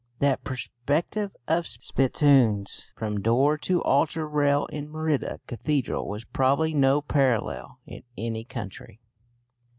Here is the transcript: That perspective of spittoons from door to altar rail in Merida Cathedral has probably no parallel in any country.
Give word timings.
That 0.17 0.43
perspective 0.43 1.35
of 1.47 1.67
spittoons 1.67 2.89
from 2.95 3.21
door 3.21 3.55
to 3.59 3.83
altar 3.83 4.27
rail 4.27 4.65
in 4.65 4.89
Merida 4.89 5.41
Cathedral 5.45 6.11
has 6.13 6.23
probably 6.25 6.73
no 6.73 7.03
parallel 7.03 7.77
in 7.85 8.01
any 8.17 8.43
country. 8.43 8.99